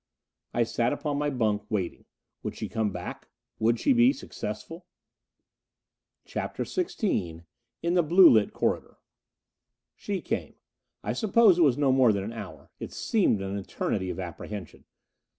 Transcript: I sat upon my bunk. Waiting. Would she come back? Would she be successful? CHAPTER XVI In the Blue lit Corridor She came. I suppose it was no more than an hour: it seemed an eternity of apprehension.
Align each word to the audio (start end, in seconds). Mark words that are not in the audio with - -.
I 0.51 0.63
sat 0.63 0.93
upon 0.93 1.19
my 1.19 1.29
bunk. 1.29 1.69
Waiting. 1.69 2.05
Would 2.41 2.55
she 2.55 2.67
come 2.67 2.89
back? 2.91 3.27
Would 3.59 3.79
she 3.79 3.93
be 3.93 4.11
successful? 4.13 4.87
CHAPTER 6.25 6.63
XVI 6.63 7.43
In 7.83 7.93
the 7.93 8.01
Blue 8.01 8.27
lit 8.27 8.51
Corridor 8.51 8.97
She 9.95 10.19
came. 10.19 10.55
I 11.03 11.13
suppose 11.13 11.59
it 11.59 11.63
was 11.63 11.77
no 11.77 11.91
more 11.91 12.11
than 12.11 12.23
an 12.23 12.33
hour: 12.33 12.71
it 12.79 12.91
seemed 12.91 13.43
an 13.43 13.55
eternity 13.59 14.09
of 14.09 14.19
apprehension. 14.19 14.85